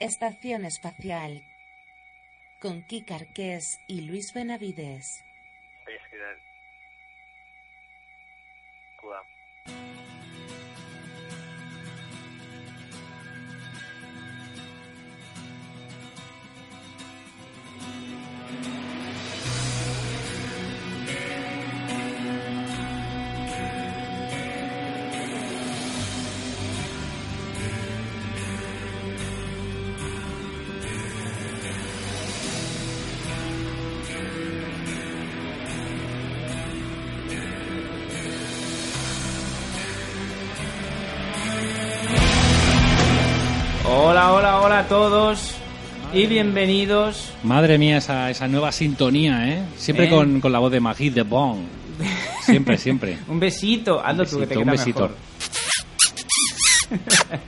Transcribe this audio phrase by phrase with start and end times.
[0.00, 1.42] Estación Espacial.
[2.60, 5.24] Con Kika Arqués y Luis Benavides.
[46.26, 47.32] Bienvenidos.
[47.42, 49.62] Madre mía, esa, esa nueva sintonía, ¿eh?
[49.76, 50.10] Siempre ¿Eh?
[50.10, 51.58] Con, con la voz de Magid de Bong.
[52.40, 53.16] Siempre, siempre.
[53.28, 55.00] Un besito, hazlo tú que te queda un besito.
[55.00, 55.16] mejor.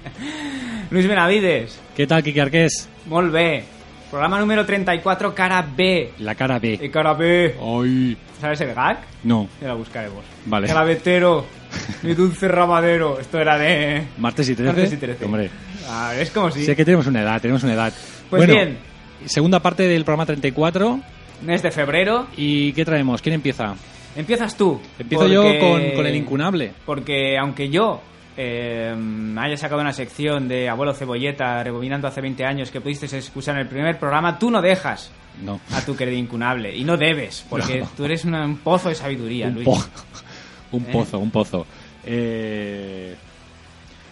[0.91, 2.89] Luis Benavides, ¿Qué tal, Kiki Arqués?
[3.07, 3.65] molt bé.
[4.11, 6.13] Programa número 34, cara B.
[6.21, 6.79] La cara B.
[6.81, 7.57] Y cara B.
[7.61, 8.17] Ay.
[8.41, 9.01] ¿Sabes el gag?
[9.25, 9.49] No.
[9.61, 10.25] Ya la buscaremos.
[10.47, 10.69] Vale.
[10.69, 11.45] Gravetero,
[12.03, 13.19] mi dulce ramadero.
[13.19, 14.05] Esto era de...
[14.19, 14.73] Martes y 13.
[14.73, 15.25] Martes y 13.
[15.25, 15.51] Hombre.
[15.89, 16.65] Ah, es como si...
[16.65, 17.93] Sé que tenemos una edad, tenemos una edad.
[18.31, 18.79] Pues bueno, bien.
[19.27, 21.01] Segunda parte del programa 34.
[21.43, 22.27] Mes de febrero.
[22.37, 23.21] ¿Y qué traemos?
[23.23, 23.75] ¿Quién empieza?
[24.17, 24.81] Empiezas tú.
[24.99, 26.73] Empiezo yo con, con el incunable.
[26.87, 28.01] Porque aunque yo
[28.37, 28.95] eh,
[29.39, 33.63] haya sacado una sección de Abuelo Cebolleta rebobinando hace 20 años que pudiste escuchar en
[33.63, 35.11] el primer programa, tú no dejas
[35.45, 35.61] No.
[35.73, 36.75] a tu querido incunable.
[36.75, 37.91] Y no debes, porque No.
[37.97, 39.67] tú eres un pozo de sabiduría, Un, Luis.
[39.67, 39.85] po-
[40.73, 40.89] un ¿Eh?
[40.93, 41.67] pozo, un pozo.
[42.05, 43.15] Eh,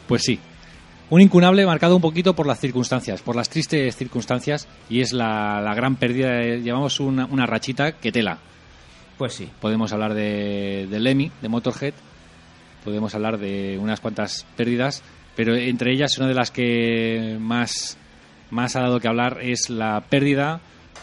[0.07, 0.39] pues sí.
[1.11, 5.61] Un incunable marcado un poquito por las circunstancias, por las tristes circunstancias, y es la,
[5.61, 6.31] la gran pérdida.
[6.39, 8.39] de- llevamos una, una rachita que tela.
[9.19, 9.49] Pues sí.
[9.61, 11.95] Podemos hablar de, de Lemmy, de Motorhead,
[12.85, 15.03] podemos hablar de unas cuantas pérdidas,
[15.37, 17.97] pero entre ellas una de las que más,
[18.51, 20.61] más ha dado que hablar es la pérdida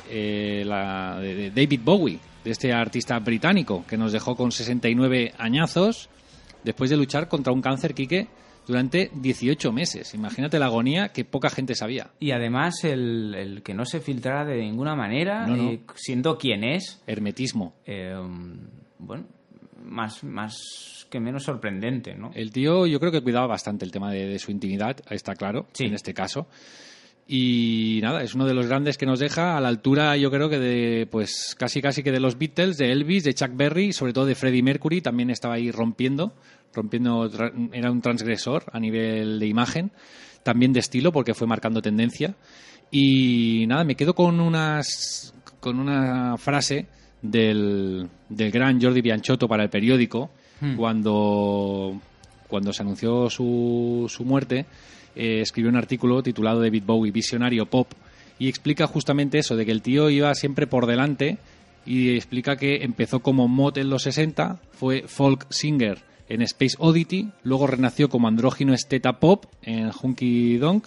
[0.09, 5.33] eh, la, de, de David Bowie, de este artista británico que nos dejó con 69
[5.37, 6.09] añazos
[6.63, 8.27] después de luchar contra un cáncer, Quique,
[8.67, 10.13] durante 18 meses.
[10.13, 12.11] Imagínate la agonía que poca gente sabía.
[12.19, 15.71] Y además el, el que no se filtrara de ninguna manera, No, no.
[15.71, 17.73] eh, siendo quien es, Hermetismo.
[17.85, 18.15] eh,
[18.99, 19.25] bueno,
[19.83, 22.31] más, más que menos sorprendente, ¿no?
[22.33, 25.65] El tío yo creo que cuidaba bastante el tema de, de su intimidad, está claro,
[25.73, 25.85] Sí.
[25.85, 26.47] en este caso.
[27.27, 30.49] Y nada, es uno de los grandes que nos deja a la altura, yo creo
[30.49, 34.11] que de, pues casi casi que de los Beatles, de Elvis, de Chuck Berry, sobre
[34.11, 36.33] todo de Freddie Mercury, también estaba ahí rompiendo,
[36.73, 37.29] rompiendo,
[37.73, 39.91] era un transgresor a nivel de imagen,
[40.43, 42.35] también de estilo, porque fue marcando tendencia.
[42.89, 46.87] Y nada, me quedo con unas, con una frase
[47.21, 50.31] del, del gran Jordi Bianchotto para el periódico,
[50.61, 50.75] Hmm.
[50.75, 51.99] cuando,
[52.47, 54.67] cuando se anunció su, su muerte,
[55.15, 57.91] eh, escribió un artículo titulado David Bowie, Visionario Pop,
[58.37, 61.39] y explica justamente eso, de que el tío iba siempre por delante
[61.85, 67.29] y explica que empezó como mod en los 60, fue folk singer en Space Oddity,
[67.43, 70.85] luego renació como andrógino esteta pop en Hunky Donk,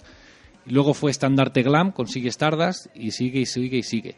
[0.65, 4.15] luego fue estandarte glam con Sigue Stardust y sigue y sigue y sigue.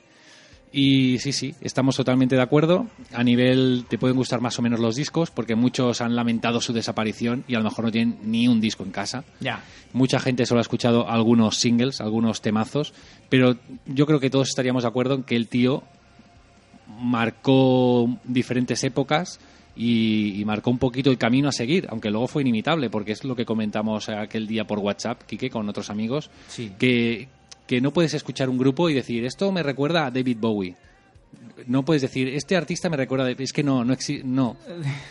[0.71, 2.87] Y sí, sí, estamos totalmente de acuerdo.
[3.13, 6.73] A nivel, te pueden gustar más o menos los discos, porque muchos han lamentado su
[6.73, 9.23] desaparición y a lo mejor no tienen ni un disco en casa.
[9.39, 9.63] Ya.
[9.93, 12.93] Mucha gente solo ha escuchado algunos singles, algunos temazos,
[13.29, 13.55] pero
[13.85, 15.83] yo creo que todos estaríamos de acuerdo en que el tío
[16.99, 19.39] marcó diferentes épocas
[19.77, 23.23] y, y marcó un poquito el camino a seguir, aunque luego fue inimitable, porque es
[23.23, 26.71] lo que comentamos aquel día por WhatsApp, Quique, con otros amigos, Sí.
[26.79, 27.27] que,
[27.67, 30.75] que no puedes escuchar un grupo y decir, esto me recuerda a David Bowie.
[31.65, 33.31] No puedes decir, este artista me recuerda a...
[33.31, 34.55] Es que no, no, exi- no,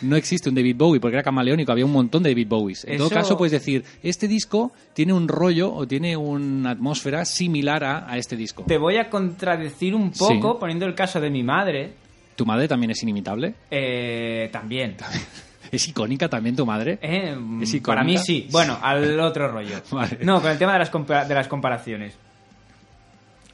[0.01, 2.85] no existe un David Bowie, porque era camaleónico, había un montón de David Bowies.
[2.85, 7.83] En todo caso, puedes decir, este disco tiene un rollo o tiene una atmósfera similar
[7.83, 8.63] a, a este disco.
[8.65, 10.57] Te voy a contradecir un poco Sí.
[10.59, 11.93] poniendo el caso de mi madre.
[12.37, 13.53] ¿Tu madre también es inimitable?
[13.69, 14.95] eh, también.
[15.71, 16.97] ¿Es icónica también tu madre?
[17.01, 17.83] Eh, ¿Es icónica?
[17.83, 18.47] para mí sí.
[18.51, 19.81] Bueno, al otro rollo.
[19.91, 20.19] Vale.
[20.21, 22.13] No, con el tema de las, compa- de las comparaciones.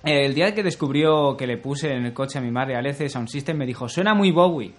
[0.04, 3.10] Eh, El día que descubrió que le puse en el coche a mi madre Alece
[3.10, 4.74] Sound System me dijo, suena muy Bowie.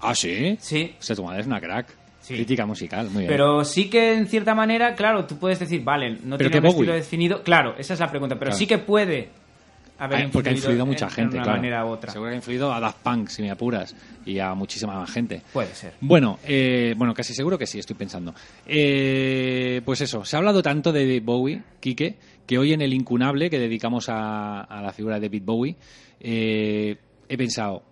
[0.00, 0.56] ¿Ah, sí?
[0.58, 0.96] Sí.
[0.98, 1.86] O sea, tu madre es una crack.
[2.22, 2.34] Sí.
[2.34, 3.28] Crítica musical, muy bien.
[3.28, 6.70] Pero sí que en cierta manera, claro, tú puedes decir, vale, no tiene un Bowie.
[6.72, 7.42] estilo definido.
[7.42, 8.34] Claro, esa es la pregunta.
[8.36, 8.58] Pero Claro.
[8.58, 9.28] sí que puede
[10.00, 11.58] haber Ah, porque ha influido a mucha en- gente, de una claro.
[11.58, 12.10] manera u otra.
[12.12, 13.94] Seguro que ha influido a Daft Punk, si me apuras,
[14.26, 15.42] y a muchísima más gente.
[15.52, 15.94] Puede ser.
[16.00, 18.34] Bueno, eh, bueno, casi seguro que sí, estoy pensando.
[18.66, 22.16] Eh, pues eso, se ha hablado tanto de David Bowie, Quique,
[22.46, 25.76] que hoy en el incunable que dedicamos a, a la figura de David Bowie,
[26.20, 26.96] eh,
[27.28, 27.82] he pensado,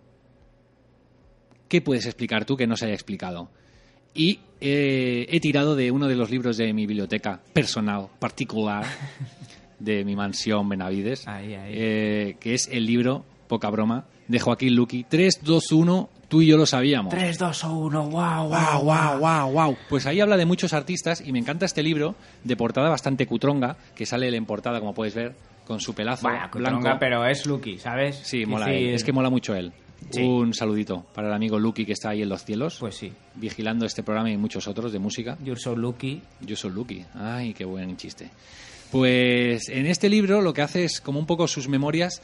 [1.69, 3.51] ¿qué puedes explicar tú que no se haya explicado?
[4.15, 8.85] Y eh, he tirado de uno de los libros de mi biblioteca personal, particular,
[9.79, 11.73] de mi mansión Benavides, Ahí, ahí.
[11.75, 15.05] eh, que es el libro, poca broma, de Joaquín Luqui.
[15.09, 17.15] 3, 2, 1, tú y yo lo sabíamos.
[17.15, 19.77] 3, 2 o 1, wow, Wow, wow, wow, wow.
[19.89, 22.15] Pues ahí habla de muchos artistas y me encanta este libro
[22.45, 25.35] de portada bastante cutronga, que sale él en portada, como puedes ver,
[25.67, 26.59] con su pelazo Vaya, blanco.
[26.79, 28.17] Cutronga, pero es Lucky, ¿sabes?
[28.23, 28.95] Sí, Es mola él.
[28.95, 29.73] Es que mola mucho él.
[30.11, 30.23] Sí.
[30.23, 33.85] Un saludito para el amigo Lucky que está ahí en los cielos, Pues sí, vigilando
[33.85, 35.37] este programa y muchos otros de música.
[35.45, 36.23] You're so lucky.
[36.41, 37.05] Yo soy Lucky.
[37.15, 38.31] Ay, qué buen chiste.
[38.91, 42.23] Pues en este libro lo que hace es como un poco sus memorias,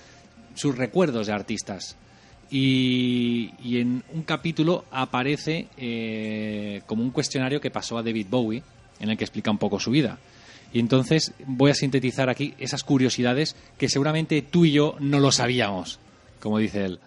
[0.55, 1.97] sus recuerdos de artistas.
[2.51, 8.63] Y, en un capítulo aparece eh, como un cuestionario que pasó a David Bowie,
[9.01, 10.19] en el que explica un poco su vida.
[10.73, 15.33] Y entonces voy a sintetizar aquí esas curiosidades que seguramente tú y yo no lo
[15.33, 15.99] sabíamos,
[16.41, 17.01] como dice él.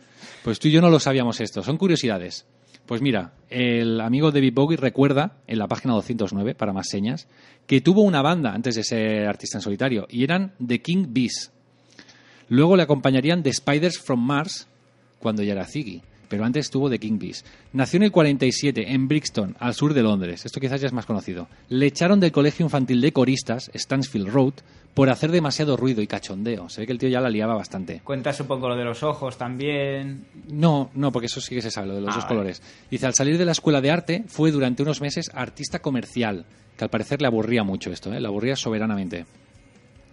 [0.44, 2.45] Pues tú y yo no lo sabíamos esto, son curiosidades.
[2.87, 7.27] Pues mira, el amigo David Bowie recuerda en la página 209, para más señas,
[7.67, 11.51] que tuvo una banda antes de ser artista en solitario y eran The King Bees.
[12.47, 14.67] Luego le acompañarían The Spiders from Mars
[15.19, 17.44] cuando ya era Ziggy, pero antes tuvo The King Bees.
[17.74, 20.45] Nació en el 47 en Brixton, al sur de Londres.
[20.45, 21.47] Esto quizás ya es más conocido.
[21.69, 24.53] Le echaron del colegio infantil de coristas, Stansfield Road,
[24.94, 26.69] por hacer demasiado ruido y cachondeo.
[26.69, 28.01] Se ve que el tío ya la liaba bastante.
[28.03, 30.25] Cuentas un poco lo de los ojos también.
[30.50, 32.35] No, no, porque eso sí que se sabe, lo de los Ah, dos vale.
[32.35, 32.62] colores.
[32.89, 36.45] Dice, al salir de la escuela de arte, fue durante unos meses artista comercial,
[36.75, 38.19] que al parecer le aburría mucho esto, ¿eh?
[38.19, 39.25] le aburría soberanamente.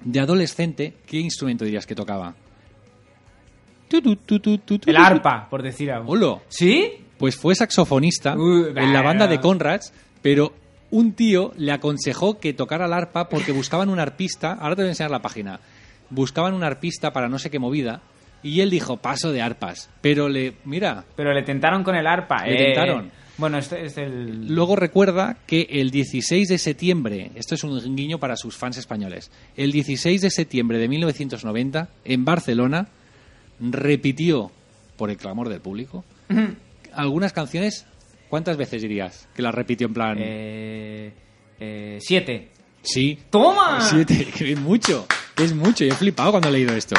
[0.05, 2.35] De adolescente, ¿qué instrumento dirías que tocaba?
[4.87, 6.13] El arpa, por decir algo.
[6.13, 6.39] Hola.
[6.49, 6.93] ¿Sí?
[7.19, 10.53] Pues fue saxofonista Uh, en la banda de Conrads, pero
[10.91, 14.53] un tío le aconsejó que tocara el arpa porque buscaban un arpista.
[14.53, 15.61] Ahora te voy a enseñar la página.
[16.11, 18.01] Buscaban un arpista para no sé qué movida.
[18.43, 19.91] Y él dijo, paso de arpas.
[20.01, 22.45] Pero le, mira, Pero le tentaron con el arpa.
[22.45, 22.65] Le eh.
[22.67, 23.11] tentaron.
[23.37, 24.47] Bueno, este es el...
[24.55, 29.33] Luego recuerda que el 16 de septiembre, esto es un guiño para sus fans españoles,
[29.57, 32.89] el 16 de septiembre de 1990, en Barcelona,
[33.61, 34.51] repitió,
[34.97, 36.05] por el clamor del público,
[36.93, 37.87] algunas canciones,
[38.29, 40.17] ¿cuántas veces dirías que las repitió en plan?
[40.21, 41.13] Eh,
[41.61, 42.51] eh, siete.
[42.83, 43.81] sí, ¡Toma!
[43.81, 46.97] siete, que es mucho, que es mucho, yo he flipado cuando he leído esto.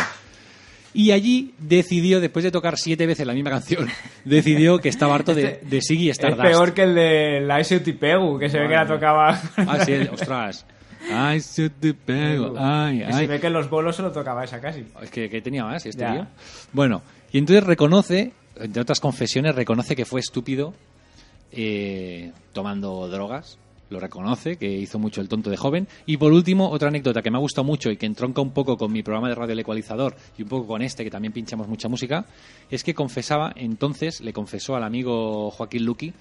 [0.94, 3.88] Y allí decidió, después de tocar siete veces la misma canción,
[4.25, 6.42] decidió que estaba harto de, de Siggy Es Stardust.
[6.42, 7.94] peor que el de la S.U.T.
[7.96, 9.42] Pegu, que se ve que la tocaba...
[9.58, 10.66] Ah, sí, ostras.
[11.12, 12.56] Ay, se te pego.
[12.57, 13.28] Ay, Que se ay.
[13.28, 14.86] ve que en los bolos se lo tocaba esa casi.
[15.02, 16.28] Es que, que tenía más este tío.
[16.74, 20.74] Bueno, y entonces reconoce, entre otras confesiones, reconoce que fue estúpido
[21.52, 23.57] eh, tomando drogas.
[23.92, 25.88] Lo reconoce, que hizo mucho el tonto de joven.
[26.07, 28.78] Y por último, otra anécdota que me ha gustado mucho y que entronca un poco
[28.78, 31.68] con mi programa de radio El Ecualizador y un poco con este, que también pinchamos
[31.68, 32.25] mucha música,
[32.72, 36.13] es que confesaba, entonces, le confesó al amigo Joaquín Luqui,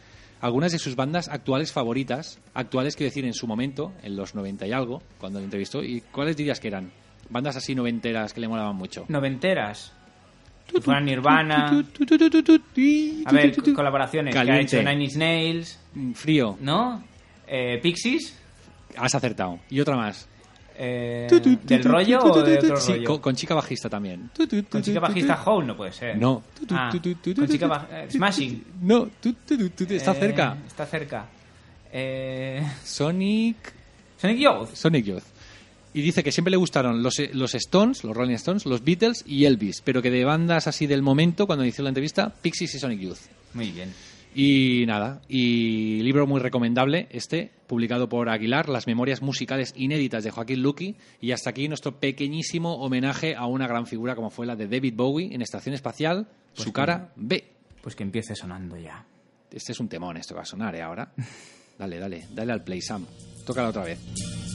[0.45, 4.67] algunas de sus bandas actuales favoritas, actuales quiero decir en su momento, en los 90
[4.67, 5.83] y algo, cuando le entrevistó.
[5.83, 6.93] ¿Y cuáles dirías que eran?
[7.31, 9.07] Bandas así noventeras que le molaban mucho.
[9.09, 9.93] Noventeras.
[10.83, 11.69] Fueran Nirvana.
[13.27, 14.79] A ver, co- colaboraciones que ha Caliente.
[14.81, 17.03] hecho Nine Inch Nails, Mm, Frío, ¿no?
[17.47, 18.39] Eh, Pixies.
[18.97, 19.61] has acertado.
[19.71, 20.29] Y otra más.
[20.77, 21.29] Eh,
[21.65, 23.05] ¿Del rollo o de otro Sí, rollo?
[23.07, 24.31] con, con chica bajista también.
[24.71, 26.17] Con chica bajista Hole no puede ser.
[26.19, 26.43] No.
[26.71, 28.65] Ah, con chica baj- eh, Smashing.
[28.83, 30.57] No, tu, tu, tu, tu, está Eh, cerca.
[30.67, 31.27] Está cerca.
[31.93, 33.57] Eh, Sonic.
[34.21, 34.75] Sonic Youth.
[34.75, 35.23] Sonic Youth.
[35.93, 39.45] Y dice que siempre le gustaron los, los Stones, los Rolling Stones, los Beatles y
[39.45, 42.99] Elvis, pero que de bandas así del momento, cuando hizo la entrevista, Pixies y Sonic
[42.99, 43.19] Youth.
[43.53, 43.93] Muy bien.
[44.35, 50.33] Y nada, y libro muy recomendable, este, publicado por Aguilar, Las Memorias Musicales Inéditas de
[50.33, 50.97] Joaquín Luqui.
[51.21, 54.95] Y hasta aquí nuestro pequeñísimo homenaje a una gran figura como fue la de David
[54.97, 57.45] Bowie en Estación Espacial, su cara B.
[57.81, 59.07] Pues que empiece sonando ya.
[59.53, 60.83] Este es un temón, esto va a sonar, ¿eh?
[60.83, 61.13] Ahora.
[61.77, 63.05] Dale, dale, dale al play, Sam.
[63.45, 64.54] Tócala otra vez.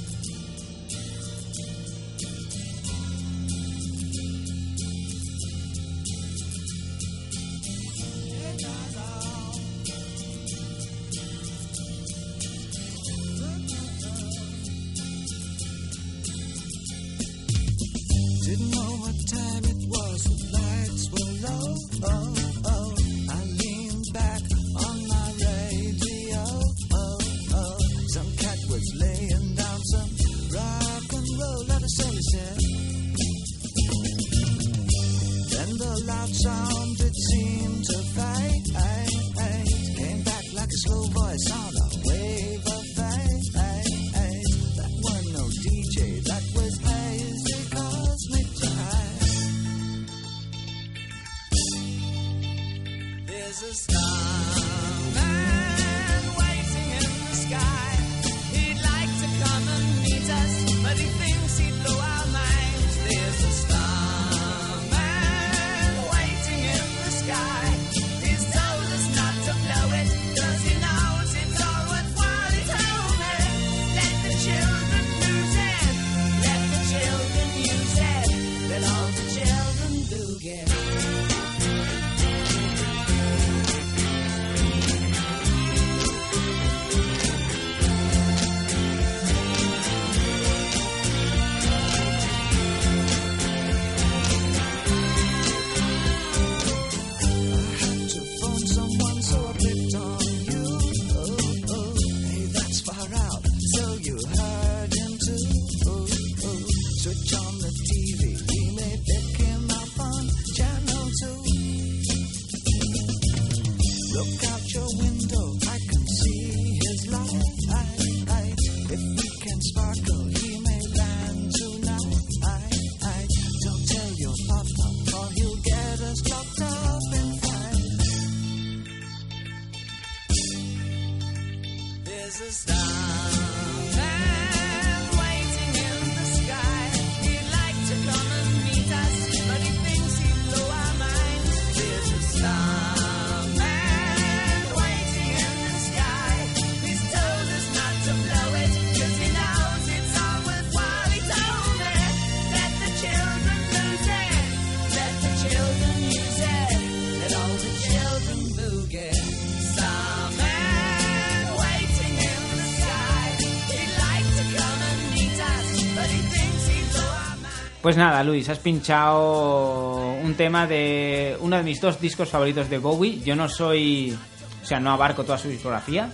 [167.82, 172.78] Pues nada, Luis, has pinchado un tema de uno de mis dos discos favoritos de
[172.78, 173.22] Bowie.
[173.24, 174.14] Yo no soy,
[174.62, 176.12] o sea, no abarco toda su discografía,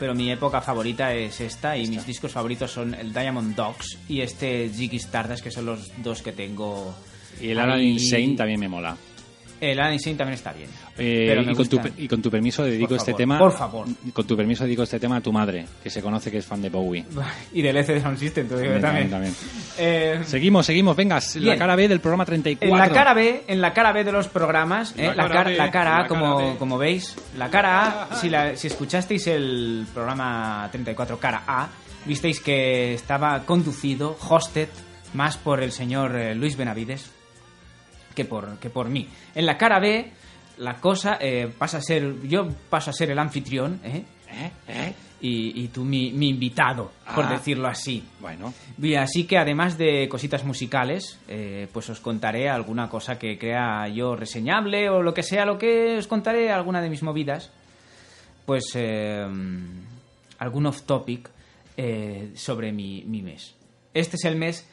[0.00, 4.20] pero mi época favorita es esta y mis discos favoritos son el Diamond Dogs y
[4.20, 6.92] este Ziggy Stardust, que son los dos que tengo.
[7.40, 7.60] Y el.
[7.60, 8.96] Aladdin Sane también me mola.
[9.60, 10.68] El Sane también está bien.
[10.98, 13.38] Eh, pero me y, con tu, y con tu permiso dedico Por este favor, tema.
[13.38, 13.86] por favor.
[14.12, 16.62] Con tu permiso dedico este tema a tu madre, que se conoce que es fan
[16.62, 17.04] de Bowie.
[17.52, 19.10] Y del EC de Sound System, te digo También, también.
[19.10, 19.34] también.
[19.78, 20.96] Eh, Seguimos, seguimos.
[20.96, 21.58] Venga, la Bien.
[21.58, 22.74] cara B del programa 34.
[22.74, 25.12] En la cara B, en la cara B de los programas, ¿eh?
[25.14, 28.16] La la, cara B, la cara A, la como, cara como veis, la cara A,
[28.16, 31.68] si, la- si escuchasteis el programa 34 cara A,
[32.06, 34.68] visteis que estaba conducido, hosted,
[35.12, 37.10] más por el señor eh, Luis Benavides
[38.20, 39.08] que por, que por mí.
[39.34, 40.10] En la cara B,
[40.58, 44.04] la cosa eh, pasa a ser, yo paso a ser el anfitrión, ¿eh?
[44.30, 44.50] ¿Eh?
[44.68, 44.94] ¿Eh?
[45.22, 47.32] Y, y tú mi, mi invitado, por Ah.
[47.32, 48.02] decirlo así.
[48.20, 53.36] Bueno, Bien, así que además de cositas musicales, eh, pues os contaré alguna cosa que
[53.38, 57.50] crea yo reseñable o lo que sea, lo que os contaré alguna de mis movidas.
[58.46, 59.26] Pues eh,
[60.38, 61.28] algún off topic
[61.76, 63.54] eh, sobre mi, mi mes.
[63.92, 64.66] Este es el mes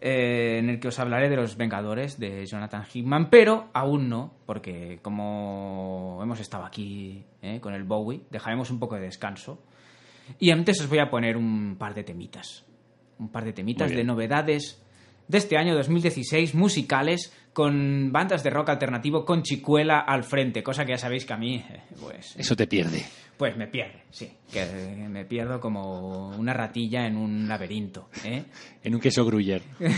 [0.00, 4.34] eh, en el que os hablaré de los Vengadores de Jonathan Hickman, pero aún no,
[4.46, 9.62] porque como hemos estado aquí eh, con el Bowie, dejaremos un poco de descanso.
[10.38, 12.64] Y antes os voy a poner un par de temitas.
[13.18, 14.82] Un par de temitas de novedades
[15.28, 20.84] de este año 2016, musicales, con bandas de rock alternativo con Chicuela al frente, cosa
[20.84, 23.04] que ya sabéis que a mí, eh, pues, eso te pierde.
[23.36, 24.64] pues me pierde, sí, que
[25.08, 28.44] me pierdo como una ratilla en un laberinto, ¿eh?
[28.84, 29.62] En un queso gruyer.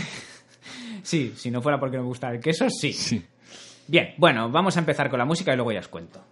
[1.03, 2.93] Sí, si no fuera porque me gusta el queso, sí.
[2.93, 3.21] Sí.
[3.87, 6.23] Bien, bueno, vamos a empezar con la música y luego ya os cuento.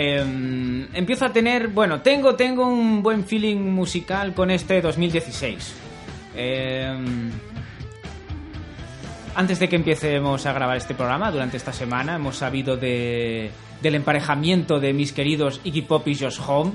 [0.00, 5.74] Eh, empiezo a tener, bueno, tengo, tengo un buen feeling musical con este 2016.
[6.36, 7.30] Eh,
[9.34, 13.50] antes de que empecemos a grabar este programa, durante esta semana, hemos sabido de,
[13.82, 16.72] del emparejamiento de mis queridos Iggy Pop y Josh Home,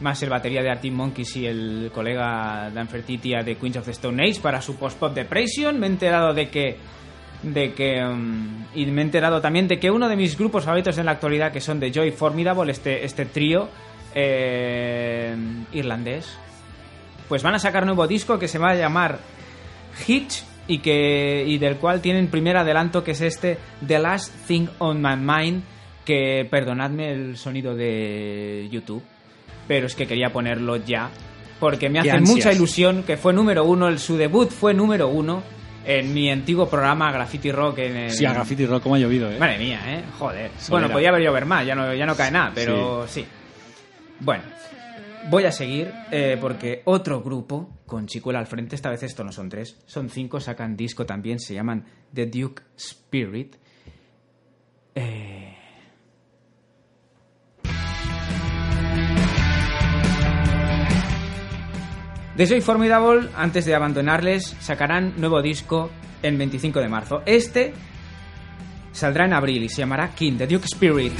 [0.00, 3.92] más el batería de Arctic Monkeys y el colega Dan Fertitia de Queens of the
[3.92, 5.78] Stone Age para su post-pop depression.
[5.78, 6.76] Me he enterado de que
[7.42, 10.98] de que um, y me he enterado también de que uno de mis grupos favoritos
[10.98, 13.68] en la actualidad que son de Joy Formidable este este trío
[14.14, 15.36] eh,
[15.72, 16.36] irlandés
[17.28, 19.20] pues van a sacar nuevo disco que se va a llamar
[20.06, 24.66] Hitch y que y del cual tienen primer adelanto que es este The Last Thing
[24.78, 25.62] on My Mind
[26.04, 29.02] que perdonadme el sonido de YouTube
[29.68, 31.10] pero es que quería ponerlo ya
[31.60, 35.42] porque me hace mucha ilusión que fue número uno el su debut fue número uno
[35.88, 39.32] en mi antiguo programa Graffiti Rock en el, Sí, a Graffiti Rock, como ha llovido,
[39.32, 39.38] ¿eh?
[39.38, 40.04] Madre mía, ¿eh?
[40.18, 40.50] Joder.
[40.58, 40.68] Solera.
[40.68, 43.24] Bueno, podía haber llover más, ya no, ya no cae nada, pero sí.
[44.20, 44.42] Bueno,
[45.30, 49.32] voy a seguir eh, porque otro grupo con Chicuela al frente, esta vez esto no
[49.32, 53.56] son tres, son cinco, sacan disco también, se llaman The Duke Spirit.
[54.94, 55.27] Eh,
[62.38, 65.90] The Joy Formidable, antes de abandonarles, sacarán nuevo disco
[66.22, 67.20] el 25 de marzo.
[67.26, 67.74] Este
[68.92, 71.12] saldrá en abril y se llamará King, The Duke Spirit.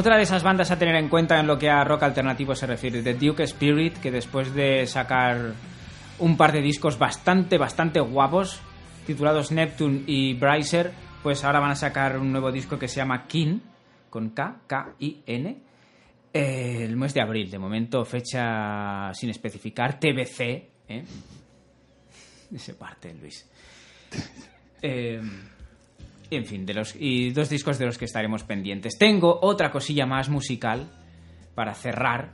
[0.00, 2.66] Otra de esas bandas a tener en cuenta en lo que a rock alternativo se
[2.66, 5.52] refiere, The Duke Spirit, que después de sacar
[6.18, 8.62] un par de discos bastante, bastante guapos,
[9.06, 13.26] titulados Neptune y Brycer, pues ahora van a sacar un nuevo disco que se llama
[13.26, 13.60] Kin,
[14.08, 15.62] con K, K-I-N.
[16.32, 20.40] Eh, el mes de abril, de momento fecha sin especificar, TBC.
[20.88, 21.04] ¿eh?
[22.54, 23.46] Ese parte, Luis.
[24.82, 25.20] Eh,
[26.30, 28.96] en fin, de los, y dos discos de los que estaremos pendientes.
[28.98, 30.88] Tengo otra cosilla más musical
[31.54, 32.32] para cerrar,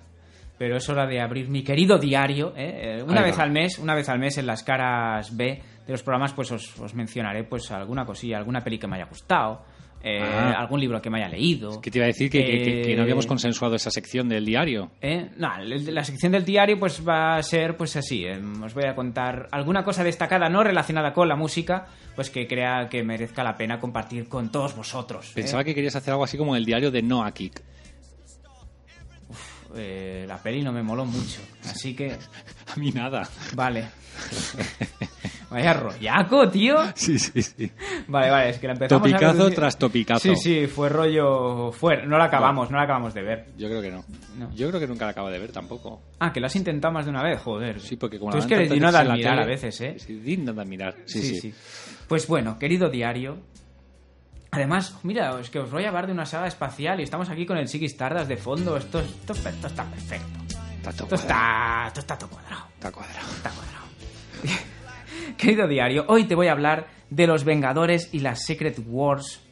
[0.58, 2.52] pero es hora de abrir mi querido diario.
[2.56, 2.98] ¿eh?
[2.98, 3.44] Eh, una Ahí vez va.
[3.44, 6.78] al mes, una vez al mes en las caras B de los programas, pues os,
[6.78, 9.64] os mencionaré pues alguna cosilla, alguna peli que me haya gustado,
[10.02, 10.52] eh, Ah.
[10.58, 11.80] algún libro que me haya leído.
[11.80, 14.28] Que te iba a decir que, que- que- que no Eh, habíamos consensuado esa sección
[14.28, 14.90] del diario.
[15.00, 15.30] ¿Eh?
[15.36, 18.24] No, la sección del diario pues va a ser pues así.
[18.24, 22.46] eh, os voy a contar alguna cosa destacada no relacionada con la música, pues que
[22.46, 25.28] crea que merezca la pena compartir con todos vosotros.
[25.30, 25.32] ¿eh?
[25.34, 27.62] Pensaba que querías hacer algo así como el diario de Noah Kick.
[29.74, 32.12] Eh, la peli no me moló mucho, así que
[32.72, 33.28] A mí nada.
[33.54, 33.86] vale.
[35.50, 36.76] Vaya rollaco, tío.
[36.96, 37.70] Sí, sí, sí.
[38.08, 40.20] Vale, vale, es que la empezamos a Topicazo ver- tras topicazo.
[40.20, 43.46] Sí, sí, fue rollo fue no la acabamos, no la acabamos de ver.
[43.56, 44.04] Yo creo que no.
[44.36, 44.50] No.
[44.54, 46.02] Yo creo que nunca la acabo de ver tampoco.
[46.18, 47.80] Ah, que lo has intentado más de una vez, joder.
[47.80, 49.96] Sí, porque como Tú la es que eres tantas digno de admirar a veces, ¿eh?
[49.98, 50.94] Sí, digno de admirar.
[51.04, 51.54] Sí, sí.
[52.08, 53.38] Pues bueno, querido diario.
[54.50, 57.44] Además, mira, es que os voy a hablar de una saga espacial y estamos aquí
[57.46, 58.76] con el Siggy Stardust de fondo.
[58.76, 60.38] Esto, esto, esto está perfecto.
[60.76, 62.64] Está todo Esto está, esto está todo cuadrado.
[62.74, 63.28] Está cuadrado.
[63.36, 63.86] Está cuadrado.
[65.36, 69.42] Querido diario, hoy te voy a hablar de los Vengadores y las Secret Wars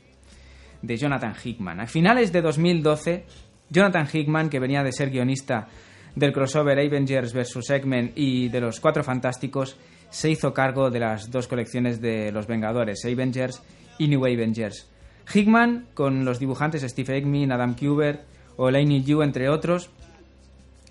[0.80, 1.78] de Jonathan Hickman.
[1.78, 3.26] A finales de 2012,
[3.68, 5.68] Jonathan Hickman, que venía de ser guionista
[6.16, 7.68] del crossover Avengers vs.
[7.68, 9.76] X-Men y de los Cuatro Fantásticos,
[10.08, 13.62] se hizo cargo de las dos colecciones de los Vengadores, Avengers
[13.98, 14.90] y New Avengers.
[15.32, 18.22] Hickman, con los dibujantes Steve Eggman, Adam Kubert
[18.56, 19.90] o Lainey Yu, entre otros,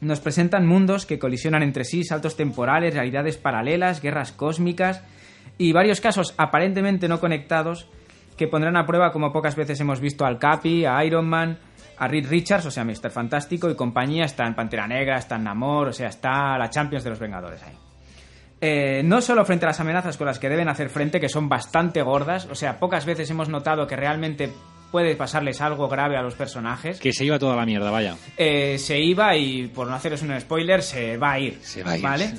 [0.03, 5.03] nos presentan mundos que colisionan entre sí, saltos temporales, realidades paralelas, guerras cósmicas
[5.57, 7.87] y varios casos aparentemente no conectados
[8.37, 11.59] que pondrán a prueba como pocas veces hemos visto al Capi, a Iron Man,
[11.97, 13.11] a Reed Richards, o sea, Mr.
[13.11, 17.03] Fantástico y compañía, está en Pantera Negra, está en Namor, o sea, está la Champions
[17.03, 17.77] de los Vengadores ahí.
[18.59, 21.49] Eh, no solo frente a las amenazas con las que deben hacer frente, que son
[21.49, 24.51] bastante gordas, o sea, pocas veces hemos notado que realmente
[24.93, 26.99] puede pasarles algo grave a los personajes.
[26.99, 28.15] Que se iba toda la mierda, vaya.
[28.37, 31.57] Eh, se iba y, por no haceros un spoiler, se va a ir.
[31.63, 32.27] Se va a ir, ¿Vale?
[32.27, 32.37] sí.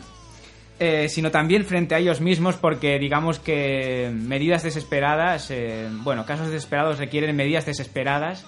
[0.79, 6.47] Eh, sino también frente a ellos mismos porque digamos que medidas desesperadas, eh, bueno, casos
[6.47, 8.47] desesperados requieren medidas desesperadas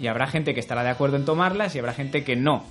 [0.00, 2.64] y habrá gente que estará de acuerdo en tomarlas y habrá gente que no.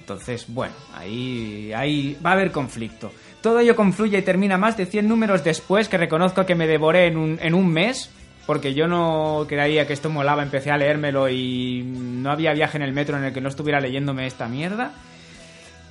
[0.00, 3.12] Entonces, bueno, ahí, ahí va a haber conflicto.
[3.46, 7.06] Todo ello confluye y termina más de 100 números después, que reconozco que me devoré
[7.06, 8.10] en un, en un mes,
[8.44, 12.82] porque yo no creía que esto molaba, empecé a leérmelo y no había viaje en
[12.82, 14.94] el metro en el que no estuviera leyéndome esta mierda.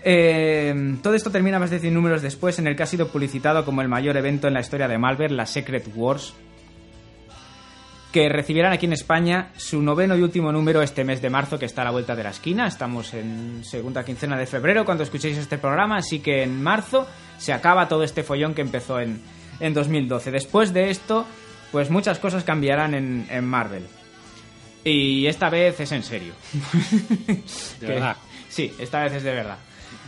[0.03, 3.63] Eh, todo esto termina más de 100 números después, en el que ha sido publicitado
[3.63, 6.33] como el mayor evento en la historia de Marvel, la Secret Wars,
[8.15, 11.65] que recibirán aquí en España su noveno y último número este mes de marzo, que
[11.65, 12.65] está a la vuelta de la esquina.
[12.65, 17.06] Estamos en segunda quincena de febrero cuando escuchéis este programa, así que en marzo
[17.38, 19.19] se acaba todo este follón que empezó en,
[19.60, 20.32] en 2012.
[20.32, 21.25] Después de esto,
[21.73, 23.86] pues muchas cosas cambiarán en, en Marvel.
[24.86, 26.32] Y esta vez es en serio.
[27.21, 27.36] De
[27.82, 28.15] Que- verdad.
[28.47, 29.58] Sí, esta vez es de verdad.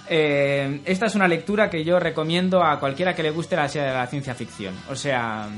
[0.09, 4.07] Eh, esta es una lectura que yo recomiendo a cualquiera que le guste la, la
[4.07, 4.73] ciencia ficción.
[4.89, 5.49] O sea,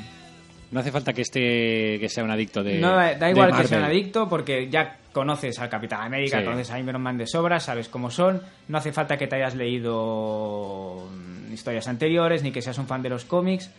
[0.71, 2.77] No hace falta que esté que sea un adicto de.
[2.79, 6.45] no da, igual que sea un adicto porque ya conoces al Capitán América, Sí.
[6.45, 8.41] conoces a Iron Man de sobra, sabes cómo son.
[8.67, 13.01] No hace falta que te hayas leído mm, historias anteriores ni que seas un fan
[13.01, 13.71] de los cómics.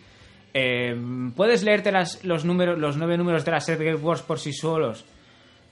[0.53, 0.96] Eh,
[1.37, 5.05] ¿Puedes leerte las, los, números, los nueve números de la Secret Wars por sí solos?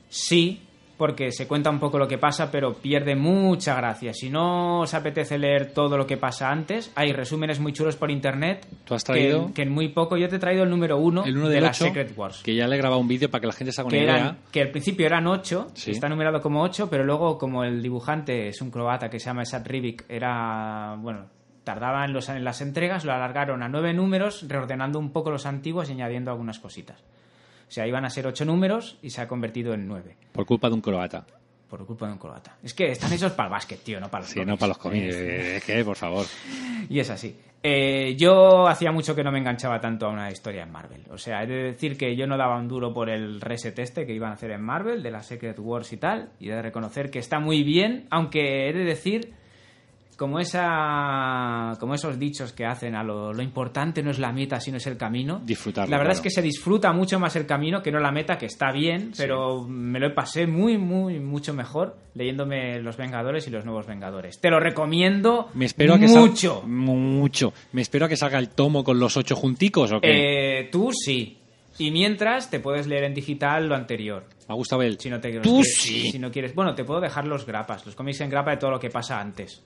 [0.08, 0.62] Sí,
[0.98, 4.12] porque se cuenta un poco lo que pasa, pero pierde mucha gracia.
[4.12, 8.10] Si no os apetece leer todo lo que pasa antes, hay resúmenes muy chulos por
[8.10, 8.66] internet.
[8.84, 9.52] ¿Tú has que- traído?
[9.54, 10.16] Que, en muy poco.
[10.16, 12.42] Yo te he traído el número uno, El 1 de del la 8, Secret Wars.
[12.42, 14.04] que ya le he grabado un vídeo para que la gente se haga una Que,
[14.04, 14.16] idea.
[14.16, 15.92] eran, que al principio eran ocho, Sí.
[15.92, 19.42] está numerado como ocho, pero luego, como el dibujante es un croata que se llama
[19.44, 20.96] Esat Rivik, era.
[20.98, 21.26] Bueno,
[21.62, 25.46] tardaba en, los, en las entregas, lo alargaron a nueve números, reordenando un poco los
[25.46, 27.04] antiguos y añadiendo algunas cositas.
[27.68, 30.16] O sea, iban a ser ocho números y se ha convertido en nueve.
[30.32, 31.26] Por culpa de un croata.
[31.68, 32.56] Por culpa de un croata.
[32.62, 34.48] Es que están hechos para el básquet, tío, no para los Sí, cómics.
[34.48, 35.14] no para los cómics.
[35.14, 36.24] Es que, por favor.
[36.88, 37.36] Y es así.
[37.62, 41.02] Eh, yo hacía mucho que no me enganchaba tanto a una historia en Marvel.
[41.10, 44.06] O sea, he de decir que yo no daba un duro por el reset este
[44.06, 46.30] que iban a hacer en Marvel, de la Secret Wars y tal.
[46.40, 49.34] Y he de reconocer que está muy bien, aunque he de decir,
[50.18, 54.60] como, esa, como esos dichos que hacen a lo, lo importante no es la meta,
[54.60, 55.40] sino es el camino.
[55.44, 56.18] Disfrutarlo, La verdad claro.
[56.18, 59.12] es que se disfruta mucho más el camino que no la meta, que está bien,
[59.16, 64.40] pero me lo pasé muy, muy, mucho mejor leyéndome Los Vengadores y los Nuevos Vengadores.
[64.40, 66.62] Te lo recomiendo Me espero a que sal- mucho.
[66.66, 67.52] Mucho.
[67.72, 70.60] Me espero a que salga el tomo con los ocho junticos o qué.
[70.62, 71.38] Eh, tú sí.
[71.78, 74.24] Y mientras te puedes leer en digital lo anterior.
[74.48, 74.98] Me ha gustado el...
[74.98, 76.10] Si no te Tú sí.
[76.10, 76.52] Si no quieres.
[76.56, 79.20] Bueno, te puedo dejar los grapas, los cómics en grapa de todo lo que pasa
[79.20, 79.62] antes.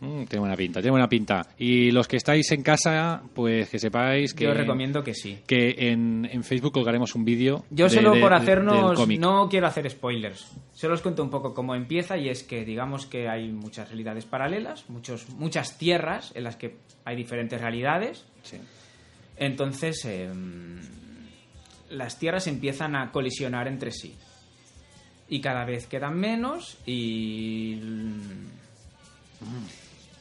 [0.00, 1.46] Mm, tiene buena pinta, tiene buena pinta.
[1.58, 4.44] Y los que estáis en casa, pues que sepáis que...
[4.44, 5.38] Yo os recomiendo que sí.
[5.46, 7.64] que en, en Facebook colgaremos un vídeo.
[7.70, 10.50] Yo de- solo de- por hacernos, no quiero hacer spoilers.
[10.72, 14.24] Solo os cuento un poco cómo empieza y es que digamos que hay muchas realidades
[14.24, 18.24] paralelas, muchos, muchas tierras en las que hay diferentes realidades.
[18.42, 18.56] Sí.
[19.36, 20.78] Entonces em,
[21.90, 24.14] las tierras empiezan a colisionar entre sí.
[25.28, 27.78] Y cada vez quedan menos y...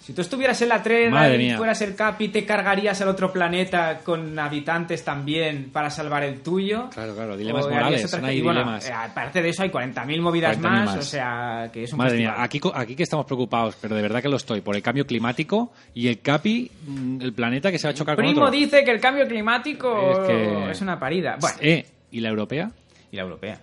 [0.10, 1.58] Si tú estuvieras en la tren Madre y mía.
[1.58, 6.90] fueras el Capi, te cargarías al otro planeta con habitantes también para salvar el tuyo.
[6.92, 8.90] Claro, claro, dilemas O morales, y bueno, dilemas.
[8.90, 10.98] eh, aparte de eso hay 40.000 movidas 40.000 más, más.
[10.98, 12.34] o sea, que es un Madre festival.
[12.38, 15.06] mía, aquí, aquí que estamos preocupados, pero de verdad que lo estoy, por el cambio
[15.06, 18.52] climático y el Capi, mm, el planeta que se va a chocar con Primo otro.
[18.52, 21.38] dice que el cambio climático Es que- es una parida.
[21.40, 22.72] Bueno, Eh, ¿y la europea?
[23.12, 23.60] y la europea.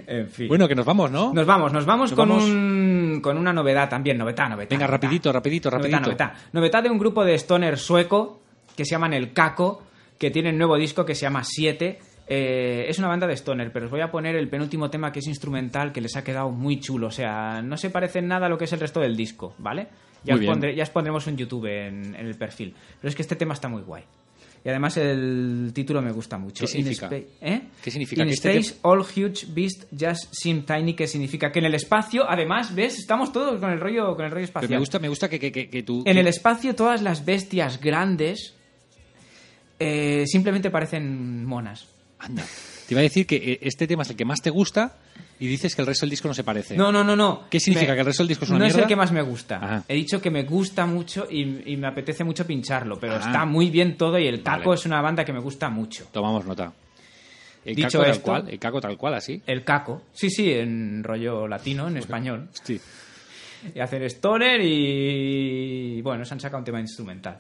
[0.07, 0.47] en fin.
[0.47, 1.33] Bueno, que nos vamos, ¿no?
[1.33, 2.43] Nos vamos, nos vamos Nos con, vamos.
[2.45, 4.69] Un, con una novedad también, novedad, novedad.
[4.69, 5.01] Venga, novedad.
[5.01, 6.09] rapidito, rapidito, Novedad, rapidito.
[6.25, 6.33] novedad.
[6.53, 8.41] Novedad de un grupo de stoner sueco
[8.75, 9.83] que se llaman El Caco,
[10.17, 11.99] que tiene un nuevo disco que se llama 7.
[12.27, 15.19] Eh, es una banda de stoner, pero os voy a poner el penúltimo tema que
[15.19, 17.07] es instrumental, que les ha quedado muy chulo.
[17.07, 19.53] O sea, no se parece en nada a lo que es el resto del disco,
[19.59, 19.87] ¿vale?
[20.23, 20.51] Ya, os, bien.
[20.53, 22.73] pondré- ya os pondremos un YouTube en, en el perfil.
[22.99, 24.03] Pero es que este tema está muy guay.
[24.65, 26.65] Y además el título me gusta mucho.
[26.65, 27.07] ¿Qué significa?
[27.13, 27.61] ¿eh?
[27.83, 28.23] ¿Qué significa?
[28.23, 31.75] In Que este space, all huge beasts just seem tiny, que significa que en el
[31.75, 32.97] espacio, además, ¿ves?
[32.97, 34.71] Estamos todos con el rollo, con el rollo Pero espacial.
[34.71, 36.01] me gusta, me gusta que, que, que, tú...
[36.07, 38.55] En el espacio todas las bestias grandes
[39.77, 41.87] eh, simplemente parecen monas.
[42.17, 42.43] Anda.
[42.87, 44.95] Te iba a decir que eh, este tema es el que más te gusta
[45.39, 46.77] y dices que el resto del disco no se parece.
[46.77, 47.43] No, no, no, no.
[47.49, 47.93] ¿Qué significa?
[47.93, 48.83] ¿Que el resto del disco es una No es mierda?
[48.83, 49.57] el que más me gusta.
[49.57, 49.83] Ajá.
[49.87, 53.69] He dicho que me gusta mucho y, y me apetece mucho pincharlo, pero está muy
[53.69, 54.79] bien todo y el Caco Vale.
[54.79, 56.07] es una banda que me gusta mucho.
[56.11, 56.71] Tomamos nota.
[57.65, 59.41] El Dicho caco tal cual, el caco tal cual, así.
[59.47, 62.47] El Caco, sí, sí, en rollo latino, en español.
[62.63, 62.79] Sí.
[63.73, 67.39] y hacer stoner y bueno, se han sacado un tema instrumental.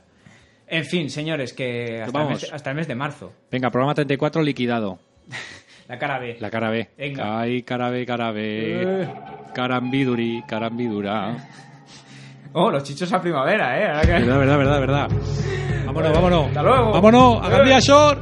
[0.67, 2.41] En fin, señores, que hasta, el vamos.
[2.41, 3.33] mes, hasta el mes de marzo.
[3.51, 4.97] Venga, programa 34 liquidado.
[5.87, 6.37] La cara B.
[6.39, 6.89] La cara B.
[6.97, 7.39] Venga.
[7.41, 8.41] Ay, cara B, cara B.
[9.03, 9.07] Eh.
[9.53, 11.35] Carambiduri, carambidura.
[12.53, 14.01] Oh, los chichos a primavera, ¿eh?
[14.05, 15.07] Que- Verdad, verdad, verdad, verdad.
[15.85, 16.47] Vámonos, vámonos.
[16.47, 16.91] Hasta luego.
[16.91, 17.57] Vámonos, a Eh.
[17.57, 18.19] Gandía Shore.